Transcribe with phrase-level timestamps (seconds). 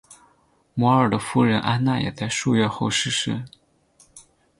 [0.73, 3.45] 摩尔的夫人安娜也在数月后逝世。